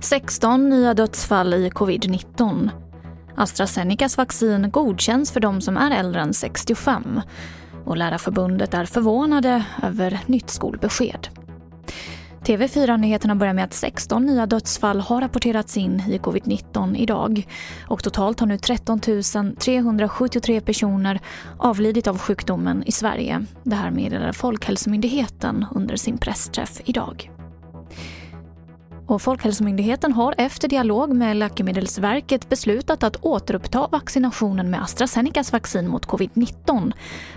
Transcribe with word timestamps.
16 0.00 0.68
nya 0.68 0.94
dödsfall 0.94 1.54
i 1.54 1.70
covid-19. 1.70 2.70
AstraZenecas 3.36 4.18
vaccin 4.18 4.70
godkänns 4.70 5.32
för 5.32 5.40
de 5.40 5.60
som 5.60 5.76
är 5.76 5.90
äldre 5.90 6.20
än 6.20 6.34
65 6.34 7.20
och 7.84 7.96
Lärarförbundet 7.96 8.74
är 8.74 8.84
förvånade 8.84 9.64
över 9.82 10.20
nytt 10.26 10.50
skolbesked. 10.50 11.37
TV4-nyheterna 12.48 13.34
börjar 13.34 13.54
med 13.54 13.64
att 13.64 13.74
16 13.74 14.26
nya 14.26 14.46
dödsfall 14.46 15.00
har 15.00 15.20
rapporterats 15.20 15.76
in 15.76 16.02
i 16.08 16.18
covid-19 16.18 16.96
idag. 16.96 17.46
Och 17.86 18.02
totalt 18.02 18.40
har 18.40 18.46
nu 18.46 18.58
13 18.58 19.00
373 19.58 20.60
personer 20.60 21.20
avlidit 21.58 22.06
av 22.06 22.18
sjukdomen 22.18 22.82
i 22.86 22.92
Sverige. 22.92 23.44
Det 23.62 23.74
här 23.74 23.90
meddelar 23.90 24.32
Folkhälsomyndigheten 24.32 25.66
under 25.74 25.96
sin 25.96 26.18
pressträff 26.18 26.80
idag. 26.84 27.30
Och 29.06 29.22
Folkhälsomyndigheten 29.22 30.12
har 30.12 30.34
efter 30.38 30.68
dialog 30.68 31.14
med 31.14 31.36
Läkemedelsverket 31.36 32.48
beslutat 32.48 33.02
att 33.02 33.16
återuppta 33.16 33.88
vaccinationen 33.92 34.70
med 34.70 34.82
AstraZenecas 34.82 35.52
vaccin 35.52 35.88
mot 35.88 36.06
covid-19 36.06 36.92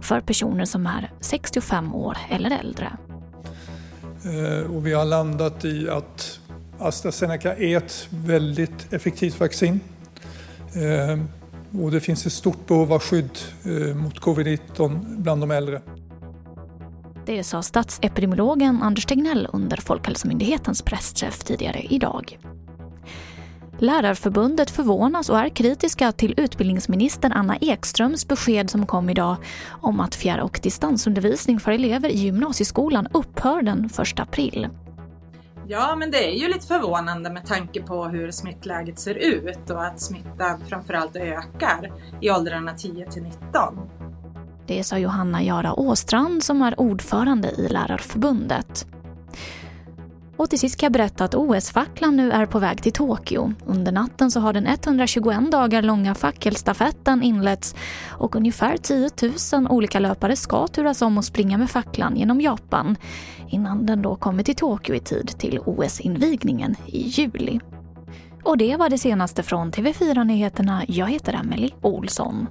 för 0.00 0.20
personer 0.20 0.64
som 0.64 0.86
är 0.86 1.12
65 1.20 1.94
år 1.94 2.18
eller 2.30 2.50
äldre. 2.50 2.92
Eh, 4.26 4.74
och 4.74 4.86
vi 4.86 4.92
har 4.92 5.04
landat 5.04 5.64
i 5.64 5.88
att 5.88 6.40
AstraZeneca 6.78 7.56
är 7.56 7.76
ett 7.76 8.08
väldigt 8.10 8.92
effektivt 8.92 9.40
vaccin. 9.40 9.80
Eh, 10.74 11.18
och 11.82 11.90
det 11.90 12.00
finns 12.00 12.26
ett 12.26 12.32
stort 12.32 12.66
behov 12.66 12.92
av 12.92 13.00
skydd 13.00 13.38
eh, 13.64 13.96
mot 13.96 14.20
covid-19 14.20 15.16
bland 15.16 15.40
de 15.40 15.50
äldre. 15.50 15.82
Det 17.26 17.44
sa 17.44 17.62
statsepidemiologen 17.62 18.82
Anders 18.82 19.06
Tegnell 19.06 19.48
under 19.52 19.76
Folkhälsomyndighetens 19.76 20.82
pressträff 20.82 21.44
tidigare 21.44 21.80
idag. 21.80 22.38
Lärarförbundet 23.78 24.70
förvånas 24.70 25.28
och 25.28 25.38
är 25.38 25.48
kritiska 25.48 26.12
till 26.12 26.34
utbildningsminister 26.36 27.32
Anna 27.34 27.56
Ekströms 27.56 28.28
besked 28.28 28.70
som 28.70 28.86
kom 28.86 29.10
idag 29.10 29.36
om 29.68 30.00
att 30.00 30.14
fjärr 30.14 30.40
och 30.40 30.60
distansundervisning 30.62 31.60
för 31.60 31.72
elever 31.72 32.08
i 32.08 32.16
gymnasieskolan 32.16 33.08
upphör 33.12 33.62
den 33.62 33.84
1 33.84 34.20
april. 34.20 34.68
Ja, 35.68 35.96
men 35.96 36.10
det 36.10 36.30
är 36.30 36.34
ju 36.34 36.48
lite 36.48 36.66
förvånande 36.66 37.30
med 37.30 37.46
tanke 37.46 37.82
på 37.82 38.04
hur 38.04 38.30
smittläget 38.30 38.98
ser 38.98 39.14
ut 39.14 39.70
och 39.70 39.86
att 39.86 40.00
smittan 40.00 40.60
framförallt 40.68 41.16
ökar 41.16 41.92
i 42.20 42.30
åldrarna 42.30 42.72
10 42.72 43.10
till 43.10 43.22
19. 43.22 43.40
Det 44.66 44.84
sa 44.84 44.98
Johanna 44.98 45.42
Jara 45.42 45.72
Åstrand 45.72 46.44
som 46.44 46.62
är 46.62 46.80
ordförande 46.80 47.48
i 47.48 47.68
Lärarförbundet. 47.68 48.86
Och 50.36 50.50
till 50.50 50.58
sist 50.58 50.76
kan 50.76 50.86
jag 50.86 50.92
berätta 50.92 51.24
att 51.24 51.34
OS-facklan 51.34 52.16
nu 52.16 52.32
är 52.32 52.46
på 52.46 52.58
väg 52.58 52.82
till 52.82 52.92
Tokyo. 52.92 53.52
Under 53.66 53.92
natten 53.92 54.30
så 54.30 54.40
har 54.40 54.52
den 54.52 54.66
121 54.66 55.50
dagar 55.52 55.82
långa 55.82 56.14
fackelstafetten 56.14 57.22
inletts 57.22 57.74
och 58.08 58.36
ungefär 58.36 58.76
10 58.76 59.10
000 59.52 59.66
olika 59.70 59.98
löpare 59.98 60.36
ska 60.36 60.66
turas 60.66 61.02
om 61.02 61.18
och 61.18 61.24
springa 61.24 61.58
med 61.58 61.70
facklan 61.70 62.16
genom 62.16 62.40
Japan 62.40 62.96
innan 63.48 63.86
den 63.86 64.02
då 64.02 64.16
kommer 64.16 64.42
till 64.42 64.56
Tokyo 64.56 64.94
i 64.94 65.00
tid 65.00 65.38
till 65.38 65.58
OS-invigningen 65.58 66.74
i 66.86 66.98
juli. 66.98 67.60
Och 68.44 68.58
det 68.58 68.76
var 68.76 68.88
det 68.88 68.98
senaste 68.98 69.42
från 69.42 69.72
TV4 69.72 70.24
Nyheterna. 70.24 70.82
Jag 70.88 71.10
heter 71.10 71.32
Emily 71.32 71.70
Olsson. 71.82 72.46